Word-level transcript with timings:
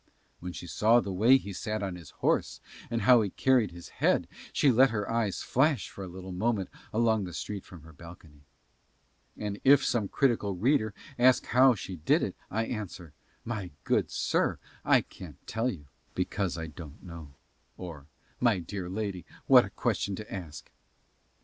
When 0.39 0.51
she 0.51 0.65
saw 0.65 0.99
the 0.99 1.13
way 1.13 1.37
he 1.37 1.53
sat 1.53 1.83
his 1.95 2.09
horse 2.25 2.59
and 2.89 3.03
how 3.03 3.21
he 3.21 3.29
carried 3.29 3.69
his 3.69 3.89
head 3.89 4.27
she 4.51 4.71
let 4.71 4.89
her 4.89 5.07
eyes 5.07 5.43
flash 5.43 5.89
for 5.89 6.03
a 6.03 6.07
little 6.07 6.31
moment 6.31 6.71
along 6.91 7.25
the 7.25 7.35
street 7.35 7.63
from 7.63 7.83
her 7.83 7.93
balcony. 7.93 8.41
And 9.37 9.61
if 9.63 9.85
some 9.85 10.07
critical 10.07 10.55
reader 10.55 10.95
ask 11.19 11.45
how 11.45 11.75
she 11.75 11.97
did 11.97 12.23
it 12.23 12.35
I 12.49 12.65
answer, 12.65 13.13
"My 13.45 13.69
good 13.83 14.09
sir, 14.09 14.57
I 14.83 15.01
can't 15.01 15.37
tell 15.45 15.69
you, 15.69 15.85
because 16.15 16.57
I 16.57 16.65
don't 16.65 17.03
know," 17.03 17.35
or 17.77 18.07
"My 18.39 18.57
dear 18.57 18.89
lady, 18.89 19.23
what 19.45 19.65
a 19.65 19.69
question 19.69 20.15
to 20.15 20.33
ask!" 20.33 20.71